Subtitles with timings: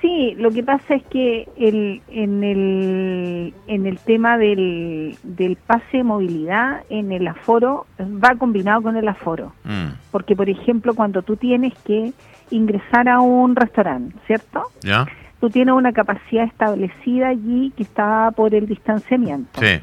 [0.00, 5.98] Sí, lo que pasa es que el, en, el, en el tema del, del pase
[5.98, 9.52] de movilidad, en el aforo, va combinado con el aforo.
[9.64, 9.94] Mm.
[10.10, 12.12] Porque, por ejemplo, cuando tú tienes que
[12.50, 14.62] ingresar a un restaurante, ¿cierto?
[14.82, 15.06] ¿Ya?
[15.40, 19.60] Tú tienes una capacidad establecida allí que está por el distanciamiento.
[19.60, 19.80] Sí.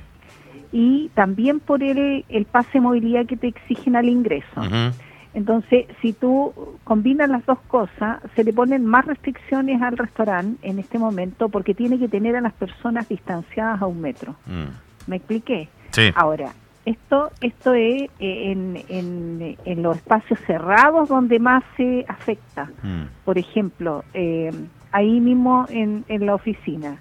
[0.72, 4.60] Y también por el, el pase de movilidad que te exigen al ingreso.
[4.60, 4.96] Ujú.
[5.34, 6.54] Entonces, si tú
[6.84, 11.74] combinas las dos cosas, se le ponen más restricciones al restaurante en este momento porque
[11.74, 14.36] tiene que tener a las personas distanciadas a un metro.
[14.46, 15.10] Mm.
[15.10, 15.70] ¿Me expliqué?
[15.92, 16.12] Sí.
[16.16, 16.54] Ahora,
[16.86, 22.70] esto esto es eh, en, en, en los espacios cerrados donde más se afecta.
[22.84, 23.04] Mm.
[23.26, 24.52] Por ejemplo, eh,
[24.92, 26.98] ahí mismo en, en la oficina,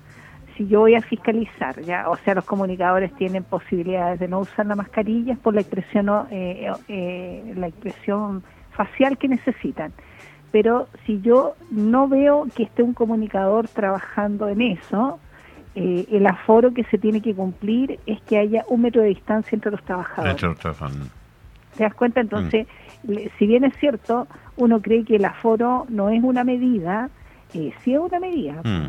[0.56, 4.66] si yo voy a fiscalizar, ya, o sea, los comunicadores tienen posibilidades de no usar
[4.66, 9.92] la mascarilla por la expresión, eh, eh, la expresión facial que necesitan.
[10.50, 15.18] Pero si yo no veo que esté un comunicador trabajando en eso,
[15.74, 19.56] eh, el aforo que se tiene que cumplir es que haya un metro de distancia
[19.56, 20.34] entre los trabajadores.
[20.34, 21.76] Mm.
[21.76, 22.20] ¿Te das cuenta?
[22.20, 22.66] Entonces,
[23.04, 27.08] le- si bien es cierto, uno cree que el aforo no es una medida,
[27.54, 28.88] eh, sí es una medida, Mm.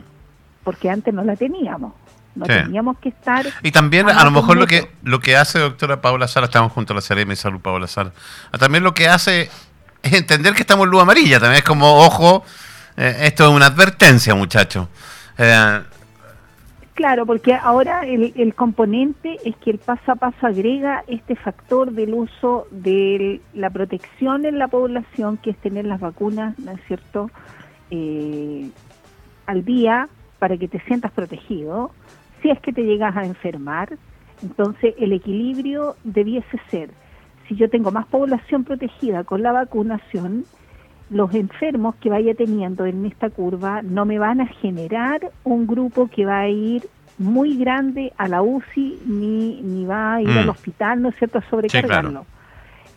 [0.64, 1.94] Porque antes no la teníamos.
[2.36, 2.52] No Sí.
[2.54, 3.46] teníamos que estar...
[3.62, 6.94] Y también, a lo mejor, lo que, lo que hace doctora Paula Sala, estamos junto
[6.94, 8.12] a la Seremi de Salud Paula Sala,
[8.58, 9.52] también lo que hace
[10.02, 12.44] es entender que estamos en luz amarilla, también es como, ojo,
[12.98, 14.88] eh, esto es una advertencia, muchachos.
[15.38, 15.82] Eh,
[16.96, 21.92] Claro, porque ahora el, el componente es que el paso a paso agrega este factor
[21.92, 26.80] del uso de la protección en la población, que es tener las vacunas, ¿no es
[26.88, 27.32] cierto?,
[27.90, 28.70] eh,
[29.48, 30.08] al día
[30.44, 31.92] para que te sientas protegido.
[32.42, 33.94] Si es que te llegas a enfermar,
[34.42, 36.90] entonces el equilibrio debiese ser,
[37.48, 40.44] si yo tengo más población protegida con la vacunación,
[41.10, 46.10] los enfermos que vaya teniendo en esta curva no me van a generar un grupo
[46.10, 46.84] que va a ir
[47.18, 50.38] muy grande a la UCI ni, ni va a ir Mm.
[50.40, 52.10] al hospital, ¿no es cierto?, a sobrecargarlo.
[52.10, 52.26] claro.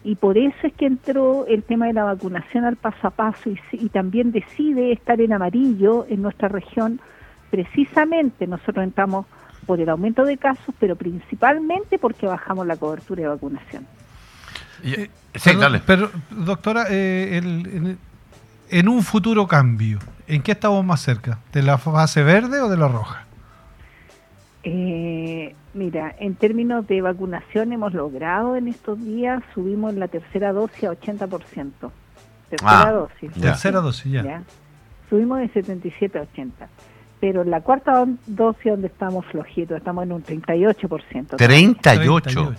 [0.03, 3.51] Y por eso es que entró el tema de la vacunación al paso a paso
[3.51, 6.99] y, y también decide estar en amarillo en nuestra región.
[7.51, 9.27] Precisamente nosotros entramos
[9.67, 13.87] por el aumento de casos, pero principalmente porque bajamos la cobertura de vacunación.
[14.83, 15.83] y- Eh, sí, perdón, dale.
[15.87, 17.99] Pero, doctora, eh, el- en,
[18.71, 21.39] en un futuro cambio, ¿en qué estamos más cerca?
[21.53, 23.25] ¿De la fase verde o de la roja?
[24.65, 30.85] Eh, mira, en términos de vacunación hemos logrado en estos días, subimos la tercera dosis
[30.85, 31.93] a 80%.
[32.51, 33.33] Tercera Ah, dosis.
[33.37, 33.43] Ya.
[33.53, 34.23] Tercera dosis, ya.
[34.23, 34.43] ¿ya?
[35.09, 36.69] Subimos de 77 a 80.
[37.21, 41.37] Pero en la cuarta dosis donde estamos flojitos, estamos en un 38%.
[41.37, 42.53] 38.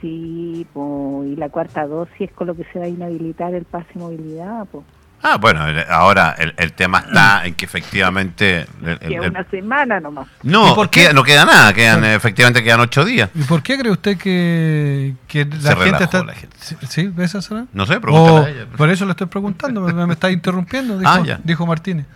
[0.00, 3.64] Sí, po, y la cuarta dosis es con lo que se va a inhabilitar el
[3.64, 4.84] pase de movilidad, pues.
[5.20, 5.60] Ah, bueno,
[5.90, 8.66] ahora el, el tema está en que efectivamente...
[9.00, 10.28] el- una semana nomás.
[10.44, 11.00] no, ¿Y por qué?
[11.06, 13.28] queda- no queda nada, quedan efectivamente quedan ocho días.
[13.34, 16.22] ¿Y por qué cree usted que, que la Se gente está...
[16.24, 16.56] la gente.
[16.60, 16.76] ¿Sí?
[16.88, 17.06] ¿Sí?
[17.08, 17.66] ¿Ves esa zona?
[17.72, 18.66] No sé, pregúntale a ella.
[18.76, 21.40] por eso le estoy preguntando, me, me está interrumpiendo, dijo, Ah, ya.
[21.42, 22.06] dijo Martínez.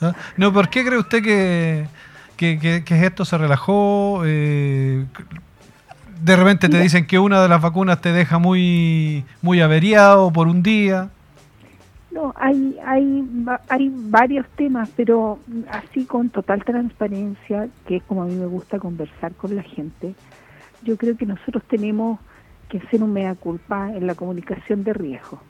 [0.00, 0.14] ¿Ah?
[0.36, 1.86] No, ¿por qué cree usted que,
[2.36, 4.22] que, que- que esto se relajó?
[4.24, 5.04] Eh,
[6.22, 10.48] de repente te dicen que una de las vacunas te deja muy, muy averiado por
[10.48, 11.08] un día.
[12.10, 13.24] No, hay, hay,
[13.68, 15.38] hay varios temas, pero
[15.70, 20.14] así con total transparencia, que es como a mí me gusta conversar con la gente,
[20.82, 22.18] yo creo que nosotros tenemos
[22.70, 25.42] que hacer un mea culpa en la comunicación de riesgo.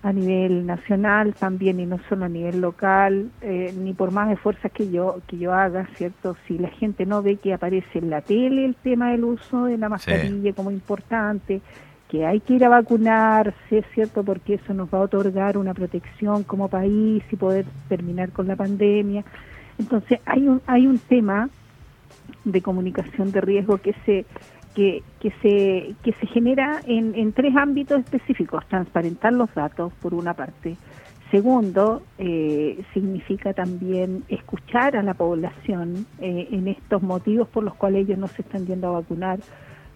[0.00, 4.70] A nivel nacional también y no solo a nivel local, eh, ni por más esfuerzos
[4.70, 6.36] que yo, que yo haga, ¿cierto?
[6.46, 9.76] Si la gente no ve que aparece en la tele el tema del uso de
[9.76, 11.60] la mascarilla como importante,
[12.08, 14.22] que hay que ir a vacunarse, ¿cierto?
[14.22, 18.56] Porque eso nos va a otorgar una protección como país y poder terminar con la
[18.56, 19.24] pandemia.
[19.78, 21.50] Entonces, hay un, hay un tema
[22.44, 24.24] de comunicación de riesgo que se
[24.78, 30.14] que, que se que se genera en, en tres ámbitos específicos transparentar los datos por
[30.14, 30.76] una parte
[31.32, 38.06] segundo eh, significa también escuchar a la población eh, en estos motivos por los cuales
[38.06, 39.40] ellos no se están yendo a vacunar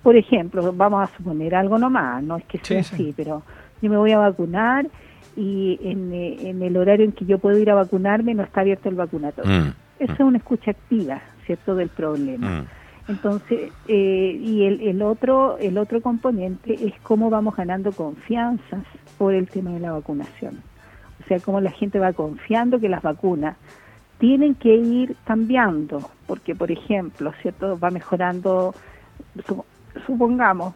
[0.03, 2.95] por ejemplo vamos a suponer algo nomás no es que sea Sí, sí.
[2.95, 3.43] así pero
[3.81, 4.87] yo me voy a vacunar
[5.37, 8.63] y en, eh, en el horario en que yo puedo ir a vacunarme no está
[8.63, 12.49] abierto el vacunatorio Mm, eso es una escucha activa, ¿cierto?, del problema.
[12.63, 12.82] mm.
[13.09, 18.85] Entonces, eh, y el, el otro el otro componente es cómo vamos ganando confianzas
[19.19, 20.63] por el tema de la vacunación.
[21.23, 23.57] O sea, cómo la gente va confiando que las vacunas
[24.19, 28.73] tienen que ir cambiando, porque, por ejemplo, ¿cierto?, va mejorando,
[29.47, 29.65] sup-
[30.07, 30.75] supongamos,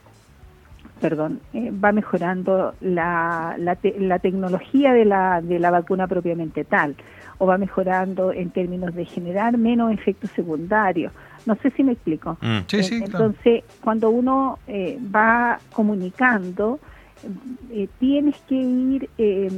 [1.01, 6.97] perdón, eh, va mejorando la, la, la, tecnología de la, de la vacuna propiamente tal,
[7.39, 11.13] o va mejorando en términos de generar menos efectos secundarios.
[11.45, 12.39] No sé si me explico.
[12.41, 12.59] Mm.
[12.67, 16.81] Sí, sí, Entonces, cuando uno eh, va comunicando,
[17.71, 19.51] eh, tienes que ir, eh,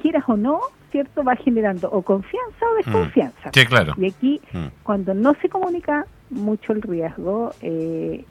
[0.00, 0.60] quieras o no,
[0.90, 1.24] ¿cierto?
[1.24, 3.48] Va generando o confianza o desconfianza.
[3.48, 3.52] Mm.
[3.52, 3.94] Sí, claro.
[3.98, 4.70] Y aquí, mm.
[4.82, 8.24] cuando no se comunica mucho el riesgo, eh,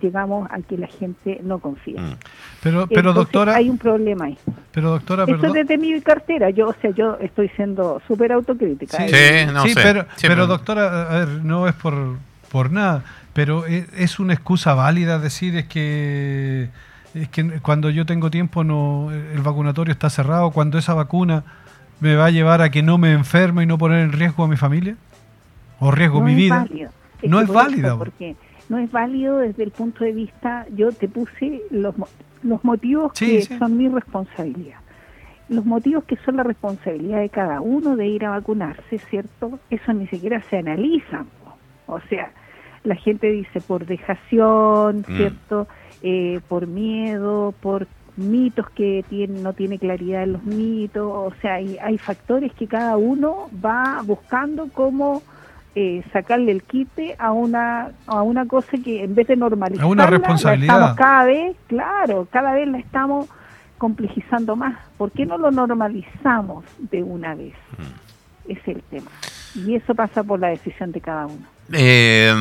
[0.00, 2.00] llegamos a que la gente no confía.
[2.00, 2.16] Mm.
[2.62, 3.56] Pero, pero doctora...
[3.56, 4.38] Hay un problema ahí.
[4.72, 8.98] Pero doctora, Esto es desde mi cartera, yo, o sea, yo estoy siendo súper autocrítica.
[8.98, 9.48] Sí, ¿eh?
[9.52, 12.16] no sí pero, pero doctora, a ver, no es por,
[12.50, 16.68] por nada, pero e, es una excusa válida decir es que
[17.14, 21.44] es que cuando yo tengo tiempo no el vacunatorio está cerrado, cuando esa vacuna
[22.00, 24.48] me va a llevar a que no me enferme y no poner en riesgo a
[24.48, 24.96] mi familia?
[25.82, 26.64] ¿O riesgo mi vida?
[27.24, 27.98] no es válido.
[27.98, 28.36] Porque
[28.68, 31.92] no es válido desde el punto de vista, yo te puse los,
[32.44, 34.78] los motivos que son mi responsabilidad.
[35.48, 39.58] Los motivos que son la responsabilidad de cada uno de ir a vacunarse, ¿cierto?
[39.70, 41.24] Eso ni siquiera se analiza.
[41.86, 42.30] O sea,
[42.84, 45.16] la gente dice por dejación, mm.
[45.16, 45.66] ¿cierto?
[46.04, 51.54] Eh, por miedo, por mitos que tiene, no tiene claridad en los mitos, o sea,
[51.54, 55.22] hay, hay factores que cada uno va buscando cómo
[55.74, 60.06] eh, sacarle el quite a una a una cosa que en vez de normalizar una
[60.06, 63.28] responsabilidad cada vez claro cada vez la estamos
[63.78, 67.54] complejizando más ¿por qué no lo normalizamos de una vez?
[67.78, 68.50] Mm.
[68.52, 69.10] es el tema
[69.54, 72.34] y eso pasa por la decisión de cada uno eh,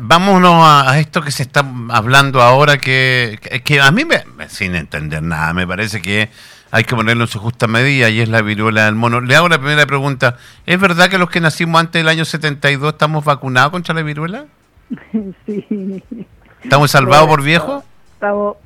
[0.00, 5.22] vámonos a, esto que se está hablando ahora, que, que a mí, me, sin entender
[5.22, 6.28] nada, me parece que
[6.70, 9.20] hay que ponerlo en su justa medida y es la viruela del mono.
[9.20, 10.36] Le hago la primera pregunta.
[10.66, 14.46] ¿Es verdad que los que nacimos antes del año 72 estamos vacunados contra la viruela?
[15.46, 16.02] Sí.
[16.62, 17.84] ¿Estamos salvados por viejo?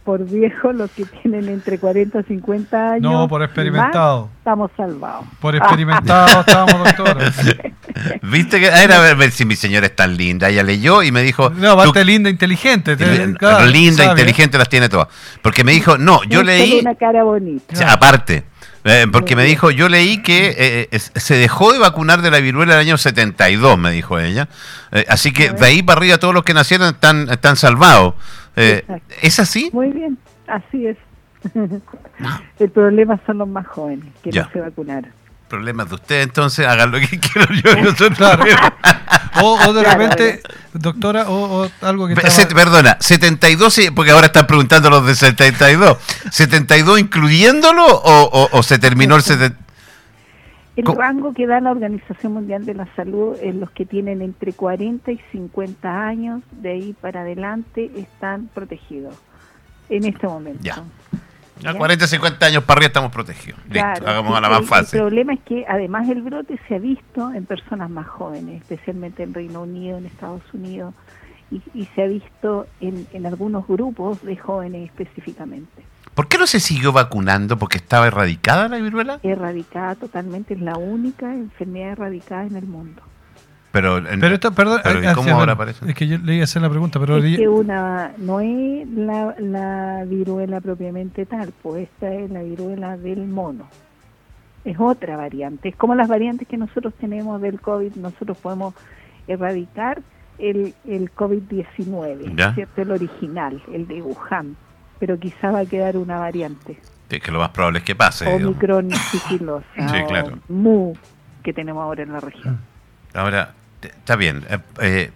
[0.04, 3.02] Por viejos, los que tienen entre 40 y 50 años.
[3.12, 4.28] No, por experimentado.
[4.38, 5.24] estamos salvados.
[5.40, 7.32] Por experimentado estábamos, doctora.
[8.22, 10.48] Viste que era a ver, si mi señora es tan linda.
[10.48, 11.50] Ella leyó y me dijo.
[11.50, 12.96] No, bastante linda, inteligente.
[12.96, 15.08] linda, inteligente, las tiene todas.
[15.40, 16.80] Porque me dijo, no, yo leí.
[16.80, 17.92] una cara bonita.
[17.92, 18.44] aparte.
[18.84, 20.54] Eh, porque me dijo, yo leí que
[20.92, 24.48] eh, se dejó de vacunar de la viruela el año 72, me dijo ella.
[24.92, 28.14] Eh, así que de ahí para arriba todos los que nacieron están, están salvados.
[28.56, 28.84] Eh,
[29.22, 29.70] ¿Es así?
[29.72, 30.96] Muy bien, así es.
[32.58, 35.10] El problema son los más jóvenes que no se vacunaron.
[35.54, 37.70] Problemas de usted, entonces hagan lo que quieran yo.
[39.40, 40.42] o, o, de repente,
[40.72, 42.16] doctora, o, algo que.
[42.16, 45.96] perdona, 72, porque ahora están preguntando los de 72.
[46.24, 49.64] ¿72 incluyéndolo o, o se terminó el 72?
[50.76, 54.52] El rango que da la Organización Mundial de la Salud es los que tienen entre
[54.52, 59.14] 40 y 50 años, de ahí para adelante están protegidos
[59.88, 60.60] en este momento.
[60.64, 60.82] Ya.
[61.64, 63.60] A 40 50 años para arriba estamos protegidos.
[63.68, 64.98] Listo, hagamos a la más fácil.
[64.98, 69.22] El problema es que además el brote se ha visto en personas más jóvenes, especialmente
[69.22, 70.94] en Reino Unido, en Estados Unidos,
[71.50, 75.84] y, y se ha visto en, en algunos grupos de jóvenes específicamente.
[76.14, 77.58] ¿Por qué no se siguió vacunando?
[77.58, 79.18] ¿Porque estaba erradicada la viruela?
[79.22, 83.02] Erradicada totalmente, es la única enfermedad erradicada en el mundo.
[83.74, 85.86] Pero, pero esto, perdón, eh, ¿cómo ahora aparece?
[85.86, 87.18] Es que yo le iba a hacer la pregunta, pero...
[87.18, 92.96] Es que una, no es la, la viruela propiamente tal, pues esta es la viruela
[92.96, 93.68] del mono.
[94.64, 98.74] Es otra variante, es como las variantes que nosotros tenemos del COVID, nosotros podemos
[99.26, 100.00] erradicar
[100.38, 102.80] el, el COVID-19, ¿cierto?
[102.80, 104.56] El original, el de Wuhan
[104.98, 106.78] pero quizá va a quedar una variante.
[107.10, 108.26] Es que lo más probable es que pase.
[108.26, 109.66] Omicron sigilosa.
[109.76, 110.38] sí, claro.
[110.48, 110.94] Mu
[111.42, 112.58] que tenemos ahora en la región.
[113.12, 113.52] Ahora,
[113.86, 114.44] está bien.
[114.80, 115.10] Eh,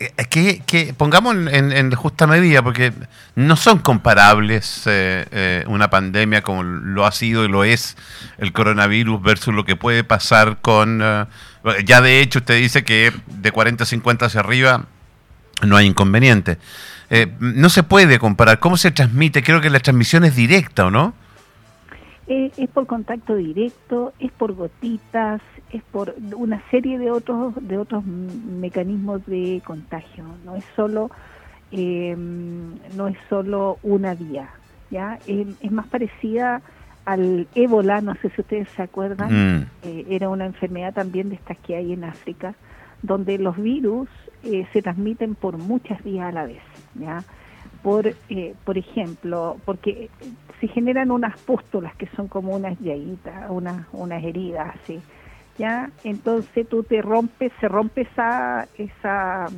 [0.00, 2.92] eh, que, que, pongamos en, justa medida, porque
[3.36, 7.96] no son comparables eh, una pandemia como lo ha sido y lo es
[8.38, 10.98] el coronavirus versus lo que puede pasar con...
[11.84, 14.86] ya de hecho usted dice que de 40 a 50 hacia arriba
[15.62, 16.58] no hay inconveniente.
[17.10, 18.58] Eh, no se puede comparar.
[18.58, 19.42] ¿Cómo se transmite?
[19.42, 21.14] Creo que la transmisión es directa, ¿o no?
[22.26, 25.42] Eh, es por contacto directo, es por gotitas,
[25.74, 30.24] es por una serie de otros de otros mecanismos de contagio.
[30.44, 31.10] No es solo
[31.72, 34.50] em, no es solo una vía,
[34.90, 36.62] ya em, es más parecida
[37.04, 38.00] al ébola.
[38.00, 39.32] No sé si ustedes se acuerdan.
[39.32, 39.66] Mm.
[39.82, 42.54] Eh, era una enfermedad también de estas que hay en África,
[43.02, 44.08] donde los virus
[44.72, 46.62] se transmiten por muchas vías a la vez.
[46.94, 47.24] ¿ya?
[47.82, 50.10] Por, eh, por ejemplo, porque
[50.60, 55.00] se generan unas pústulas que son como unas llaguitas, unas, unas heridas así,
[55.58, 55.90] ¿ya?
[56.02, 59.50] Entonces tú te rompes, se rompe esa, esa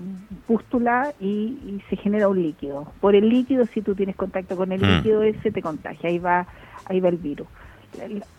[0.46, 2.92] pústula y, y, se genera un líquido.
[3.00, 4.96] Por el líquido, si tú tienes contacto con el Mm.
[4.96, 6.46] líquido ese, te contagia, ahí va,
[6.84, 7.48] ahí va el virus.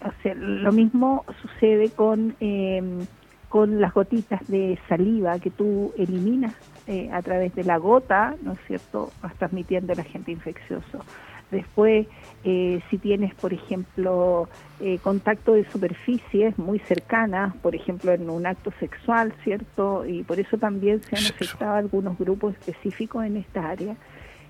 [0.06, 3.06] O sea, lo mismo sucede con, eh,
[3.50, 8.54] con las gotitas de saliva que tú eliminas eh, a través de la gota, ¿no
[8.54, 11.04] es cierto?, vas transmitiendo el agente infeccioso.
[11.52, 12.08] Después,
[12.44, 14.50] eh, si tienes, por ejemplo,
[14.82, 20.06] eh, contacto de superficies muy cercanas, por ejemplo, en un acto sexual, ¿cierto?
[20.06, 21.46] Y por eso también se han Sexo.
[21.46, 23.96] afectado algunos grupos específicos en esta área.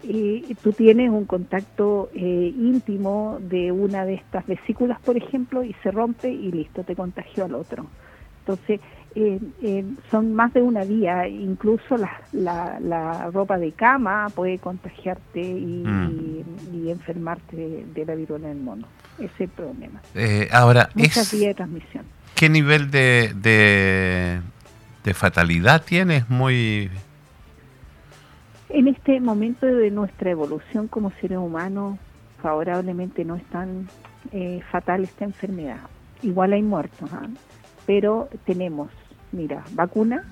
[0.04, 5.74] Y tú tienes un contacto eh, íntimo de una de estas vesículas, por ejemplo, y
[5.82, 7.88] se rompe y listo, te contagió al otro.
[8.42, 8.80] Entonces,
[9.20, 14.60] eh, eh, son más de una vía, incluso la, la, la ropa de cama puede
[14.60, 16.10] contagiarte y, Mm.
[16.12, 18.86] y- y enfermarte de, de la viruela del mono.
[19.18, 20.02] Ese es el problema.
[20.14, 22.06] Eh, ahora, Muchas es, vías de transmisión.
[22.36, 24.42] ¿qué nivel de, de,
[25.04, 26.30] de fatalidad tienes?
[26.30, 26.92] Muy...
[28.70, 31.98] En este momento de nuestra evolución como seres humanos,
[32.42, 33.88] favorablemente no es tan
[34.32, 35.80] eh, fatal esta enfermedad.
[36.22, 37.28] Igual hay muertos, ¿ah?
[37.86, 38.90] pero tenemos,
[39.32, 40.24] mira, vacuna,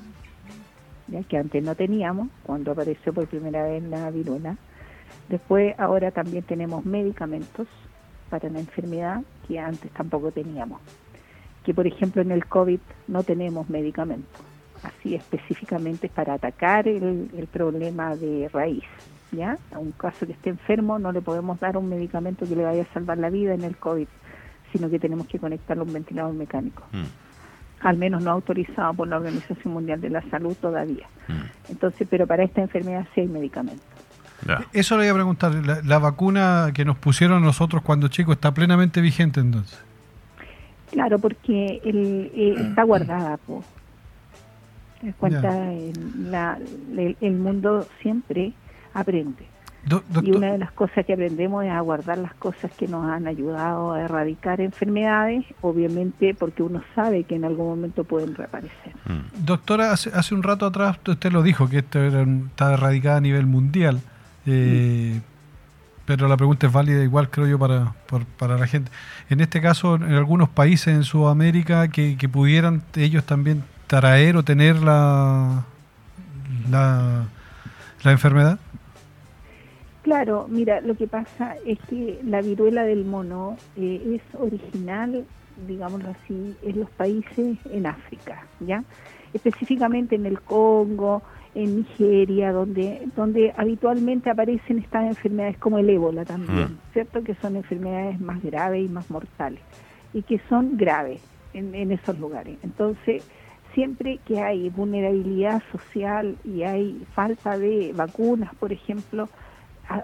[1.08, 4.58] ya que antes no teníamos, cuando apareció por primera vez la viruela.
[5.30, 7.68] Después, ahora también tenemos medicamentos
[8.30, 10.82] para la enfermedad que antes tampoco teníamos.
[11.64, 14.42] Que por ejemplo en el COVID no tenemos medicamentos
[14.86, 18.84] así específicamente para atacar el, el problema de raíz.
[19.32, 19.58] ¿ya?
[19.74, 22.84] A un caso que esté enfermo no le podemos dar un medicamento que le vaya
[22.84, 24.08] a salvar la vida en el COVID,
[24.72, 26.84] sino que tenemos que conectarlo a un ventilador mecánico.
[26.92, 27.25] Mm,
[27.82, 31.08] Al menos no autorizado por la Organización Mundial de la Salud todavía.
[31.28, 33.86] mm, Entonces, pero para esta enfermedad sí hay medicamentos.
[34.48, 34.66] ya.
[34.74, 35.54] Eso le iba a preguntar.
[35.66, 39.80] La, la vacuna que nos pusieron nosotros cuando chicos está plenamente vigente entonces.
[40.92, 43.64] Claro, porque el, eh, está guardada, po.
[45.02, 46.58] Te das cuenta, el, la-
[46.98, 48.54] el- el mundo siempre
[48.94, 49.46] aprende.
[49.86, 53.06] Do- Y una de las cosas que aprendemos es a guardar las cosas que nos
[53.08, 58.94] han ayudado a erradicar enfermedades, obviamente porque uno sabe que en algún momento pueden reaparecer.
[59.06, 59.46] Mm.
[59.46, 63.22] doctora, hace, hace un rato atrás usted lo dijo, que esto era está erradicada a
[63.22, 64.00] nivel mundial.
[64.48, 65.22] Eh,
[66.08, 68.92] Pero la pregunta es válida igual, creo yo, para, por- para la gente.
[69.30, 74.44] En este caso, en algunos países en Sudamérica que, que pudieran ellos también traer o
[74.44, 75.64] tener la,
[76.70, 77.24] la,
[78.04, 78.60] la enfermedad.
[80.06, 85.26] Claro, mira, lo que pasa es que la viruela del mono eh, es original,
[85.68, 88.84] digámoslo así, en los países en África, ¿ya?
[89.34, 91.24] Específicamente en el Congo,
[91.56, 96.78] en Nigeria, donde, donde habitualmente aparecen estas enfermedades como el ébola también, Mm.
[96.94, 97.24] ¿cierto?
[97.24, 99.62] Que son enfermedades más graves y más mortales,
[100.14, 101.20] y que son graves
[101.56, 102.60] en, en esos lugares.
[102.62, 103.28] Entonces,
[103.74, 109.28] siempre que hay vulnerabilidad social y hay falta de vacunas, por ejemplo,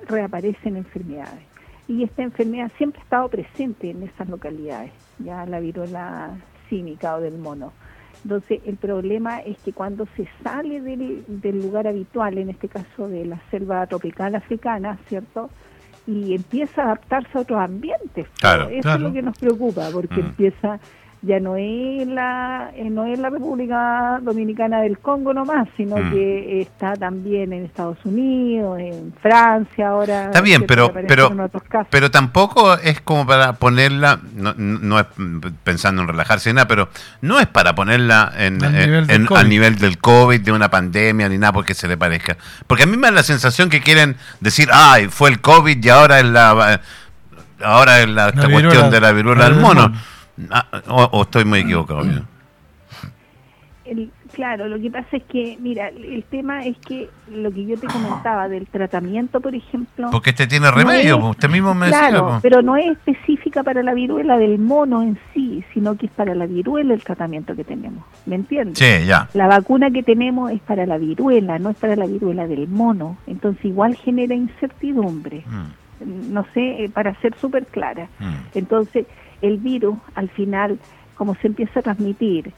[0.07, 1.43] reaparecen enfermedades.
[1.87, 6.31] Y esta enfermedad siempre ha estado presente en esas localidades, ya la viruela
[6.69, 7.73] cínica o del mono.
[8.23, 13.07] Entonces, el problema es que cuando se sale del, del lugar habitual, en este caso
[13.07, 15.49] de la selva tropical africana, ¿cierto?
[16.07, 18.27] Y empieza a adaptarse a otros ambientes.
[18.39, 18.97] Claro, Eso claro.
[18.97, 20.25] es lo que nos preocupa, porque Mm.
[20.25, 20.79] empieza
[21.23, 26.09] ya no es la eh, no es la República Dominicana del Congo nomás, sino Mm.
[26.11, 30.25] que está también en Estados Unidos, en Francia ahora.
[30.25, 31.31] Está bien, pero, pero,
[31.91, 35.05] pero tampoco es como para ponerla, no, no es
[35.63, 36.89] pensando en relajarse ni nada, pero
[37.21, 39.39] no es para ponerla en, Al en- nivel del en- COVID.
[39.39, 42.37] al nivel del COVID, de una pandemia, ni nada porque se le parezca.
[42.65, 45.89] Porque a mí me da la sensación que quieren decir, ay, fue el COVID y
[45.89, 46.81] ahora es la,
[47.63, 49.81] ahora es la, esta cuestión de la viruela la del viruela mono.
[49.83, 50.01] del mono.
[50.49, 52.01] Ah, o, o estoy muy equivocado.
[53.83, 57.77] El- claro, lo que pasa es que, mira, el tema es que lo que yo
[57.79, 61.73] te comentaba del tratamiento, por ejemplo, Porque este tiene No remedio, es- pues, usted mismo
[61.73, 62.27] me claro, decía.
[62.29, 62.41] pues.
[62.43, 66.35] pero no es específica para la viruela del mono en sí, sino que es para
[66.35, 68.77] la viruela el tratamiento que tenemos, ¿me entiendes?
[68.77, 69.27] Sí, ya.
[69.33, 73.17] La vacuna que tenemos es para la viruela, no es para la viruela del mono,
[73.25, 78.07] entonces igual genera incertidumbre, Mm, no sé, eh, para ser súper clara.
[78.19, 78.33] mm.
[78.55, 79.05] Entonces,
[79.41, 80.79] el virus, al final,
[81.15, 82.51] como se empieza a transmitir,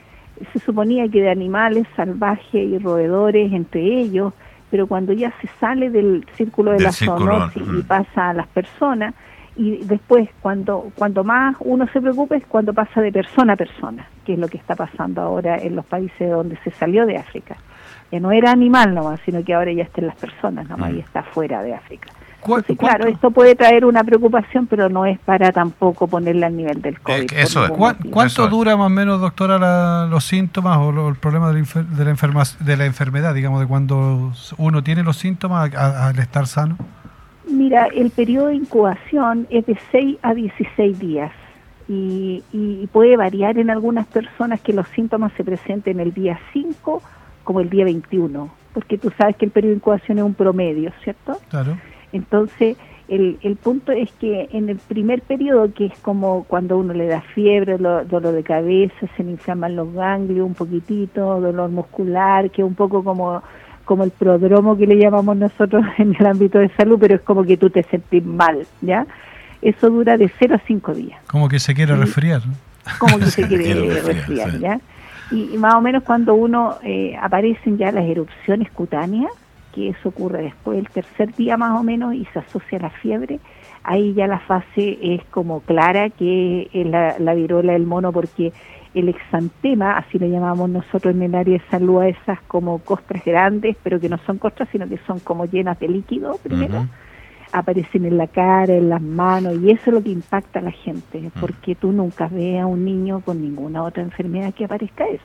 [0.51, 4.33] se suponía que de animales salvajes y roedores entre ellos,
[4.71, 7.83] pero cuando ya se sale del círculo de Del la zoonosis y mm.
[7.83, 9.13] pasa a las personas,
[9.55, 14.07] y después cuando, cuando más uno se preocupa es cuando pasa de persona a persona,
[14.25, 17.57] que es lo que está pasando ahora en los países donde se salió de África.
[18.09, 20.95] Que no era animal nomás, sino que ahora ya está en las personas nomás Mm.
[20.95, 22.09] y está fuera de África.
[22.45, 26.81] Entonces, claro, esto puede traer una preocupación, pero no es para tampoco ponerla al nivel
[26.81, 27.31] del COVID.
[27.31, 31.53] Eh, eso ¿Cuánto dura más o menos, doctora, los síntomas o el problema de
[32.03, 36.77] la, enferma, de la enfermedad, digamos, de cuando uno tiene los síntomas al estar sano?
[37.47, 41.31] Mira, el periodo de incubación es de 6 a 16 días
[41.87, 47.01] y, y puede variar en algunas personas que los síntomas se presenten el día 5
[47.43, 50.91] como el día 21, porque tú sabes que el periodo de incubación es un promedio,
[51.03, 51.37] ¿cierto?
[51.49, 51.77] Claro.
[52.13, 52.77] Entonces,
[53.09, 57.07] el, el punto es que en el primer periodo, que es como cuando uno le
[57.07, 62.61] da fiebre, dolor de cabeza, se le inflaman los ganglios un poquitito, dolor muscular, que
[62.61, 63.43] es un poco como
[63.85, 67.43] como el prodromo que le llamamos nosotros en el ámbito de salud, pero es como
[67.43, 69.05] que tú te sentís mal, ¿ya?
[69.61, 71.21] Eso dura de 0 a 5 días.
[71.27, 72.41] Como que se quiere resfriar.
[72.99, 74.79] Como que se quiere resfriar, ¿ya?
[75.31, 79.31] Y, más o menos cuando uno eh, aparecen ya las erupciones cutáneas,
[79.73, 82.89] que eso ocurre después del tercer día más o menos y se asocia a la
[82.89, 83.39] fiebre,
[83.83, 88.53] ahí ya la fase es como clara que es la, la viruela del mono porque
[88.93, 93.25] el exantema, así le llamamos nosotros en el área de salud a esas como costras
[93.25, 96.85] grandes, pero que no son costras, sino que son como llenas de líquido primero,
[97.51, 100.71] aparecen en la cara, en las manos, y eso es lo que impacta a la
[100.71, 105.23] gente, porque tú nunca ves a un niño con ninguna otra enfermedad que aparezca eso.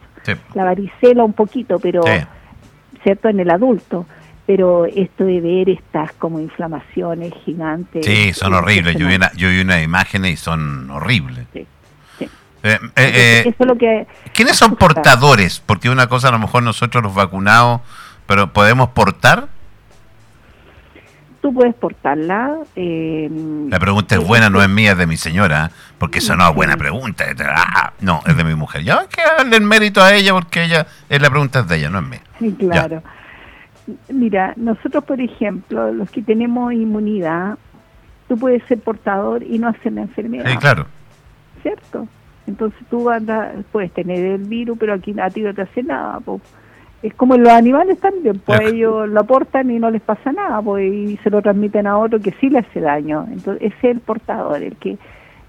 [0.55, 2.03] La varicela un poquito, pero,
[3.03, 3.29] ¿cierto?
[3.29, 4.07] En el adulto
[4.49, 8.07] pero esto de ver estas como inflamaciones gigantes.
[8.07, 8.97] Sí, son horribles.
[8.97, 11.45] Yo vi, una, yo vi unas imágenes y son horribles.
[11.53, 11.67] Sí,
[12.21, 12.27] eh,
[12.63, 15.63] eh, eh, eso es lo que ¿Quiénes son portadores?
[15.65, 17.83] Porque una cosa a lo mejor nosotros los vacunados,
[18.27, 19.49] pero ¿podemos portar?
[21.43, 22.57] Tú puedes portarla.
[22.75, 26.55] la pregunta es buena, no es mía, es de mi señora, porque esa no es
[26.55, 27.27] buena pregunta.
[27.55, 28.83] Ah, no, es de mi mujer.
[28.83, 31.91] Ya que darle el mérito a ella porque ella, es la pregunta es de ella,
[31.91, 32.23] no es mía.
[32.39, 33.03] Sí, claro.
[34.09, 37.59] Mira, nosotros, por ejemplo, los que tenemos inmunidad,
[38.29, 40.47] tú puedes ser portador y no hacer la enfermedad.
[40.51, 40.87] Sí, claro.
[41.63, 42.07] ¿Cierto?
[42.47, 46.19] Entonces tú andas, puedes tener el virus, pero aquí a ti no te hace nada.
[47.03, 50.93] Es como los animales también, pues ellos lo aportan y no les pasa nada, pues
[50.93, 53.27] y se lo transmiten a otro que sí le hace daño.
[53.31, 54.99] Entonces ese es el portador, el que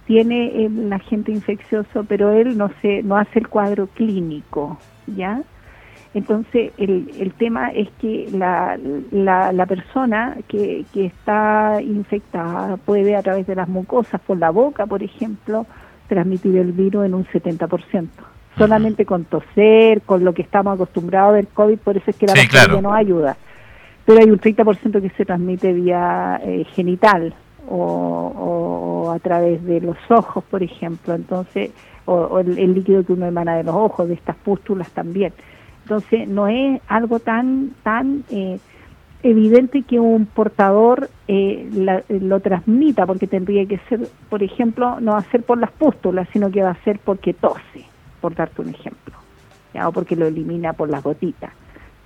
[0.06, 4.78] tiene el agente infeccioso, pero él no se, no hace el cuadro clínico,
[5.08, 5.42] ¿ya?
[6.14, 8.80] Entonces, el, el tema es que la,
[9.12, 14.88] la, persona que, que está infectada puede, a través de las mucosas, por la boca,
[14.88, 15.68] por ejemplo,
[16.08, 18.08] transmitir el virus en un 70%.
[18.58, 22.34] Solamente con toser, con lo que estamos acostumbrados del COVID, por eso es que la
[22.34, 23.38] sí, no nos ayuda.
[24.06, 27.36] Pero hay un 30% que se transmite vía eh, genital
[27.70, 31.14] o, o, a través de los ojos, por ejemplo.
[31.14, 31.70] Entonces,
[32.06, 35.32] o, el, el, líquido que uno emana de los ojos, de estas pústulas también.
[35.90, 38.60] Entonces, no es algo tan, tan eh,
[39.24, 41.68] evidente que un portador eh,
[42.10, 46.28] lo transmita, porque tendría que ser, por ejemplo, no va a ser por las pústulas,
[46.32, 47.88] sino que va a ser porque tose,
[48.22, 49.16] por darte un ejemplo,
[49.74, 49.88] ¿ya?
[49.88, 51.54] o porque lo elimina por las gotitas,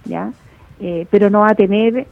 [0.05, 0.31] ¿ya?
[0.79, 2.07] Eh, pero no va a tener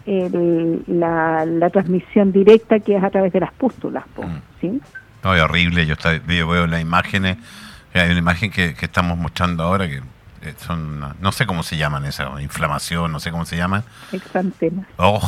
[0.88, 4.60] la, la, transmisión directa que es a través de las pústulas, mm.
[4.60, 4.82] ¿sí?
[5.24, 5.96] No, es horrible, yo,
[6.28, 7.38] veo las imágenes,
[7.94, 10.02] hay una imagen que, que estamos mostrando ahora que eh,
[10.58, 13.84] son, no sé cómo se llaman esa inflamación, no sé cómo se llaman.
[14.12, 14.88] Exantema.
[14.98, 15.22] Oh,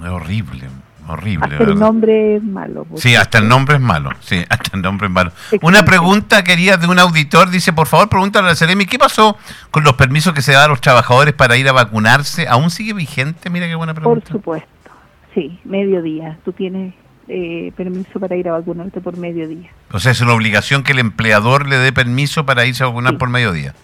[0.00, 0.68] es horrible,
[1.08, 1.56] horrible.
[1.56, 2.86] Hasta el nombre es malo.
[2.94, 5.32] Sí, hasta el nombre es malo, sí, hasta el nombre es malo.
[5.62, 9.36] Una pregunta quería de un auditor, dice, por favor, pregúntale a la Ceremi, ¿qué pasó
[9.70, 12.46] con los permisos que se dan a los trabajadores para ir a vacunarse?
[12.48, 13.50] ¿Aún sigue vigente?
[13.50, 14.24] Mira qué buena pregunta.
[14.24, 14.90] Por supuesto,
[15.34, 16.38] sí, mediodía.
[16.44, 16.94] Tú tienes
[17.28, 19.70] eh, permiso para ir a vacunarte por mediodía.
[19.92, 23.18] O sea, es una obligación que el empleador le dé permiso para irse a vacunar
[23.18, 23.74] por mediodía.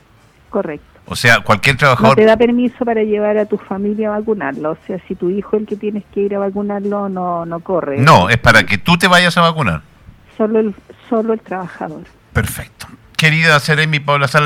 [0.51, 0.87] Correcto.
[1.07, 2.11] O sea, cualquier trabajador...
[2.11, 4.73] No te da permiso para llevar a tu familia a vacunarlo.
[4.73, 7.61] O sea, si tu hijo es el que tienes que ir a vacunarlo, no, no
[7.61, 7.99] corre.
[7.99, 9.83] No, es para que tú te vayas a vacunar.
[10.37, 10.75] Solo el,
[11.09, 12.03] solo el trabajador.
[12.33, 12.87] Perfecto.
[13.17, 14.45] Querida Seremi Paula Sala,